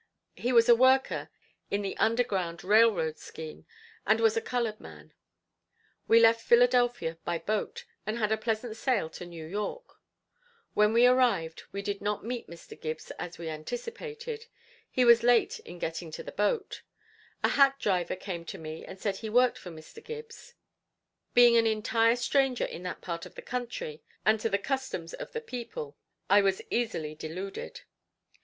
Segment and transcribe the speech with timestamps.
[0.33, 1.29] He was a worker
[1.69, 3.67] in the Under Ground Railroad scheme,
[4.03, 5.13] and was a colored man.
[6.07, 10.01] We left Philadelphia by boat, and had a pleasant sail to New York.
[10.73, 12.81] When we arrived, we did not meet Mr.
[12.81, 14.47] Gibbs as we anticipated.
[14.89, 16.81] He was late in getting to the boat.
[17.43, 20.03] A hack driver came to me and said he worked for Mr.
[20.03, 20.55] Gibbs.
[21.35, 25.31] Being an entire stranger in that part of the country, and to the customs of
[25.31, 25.95] the people,
[26.27, 27.81] I was easily deluded.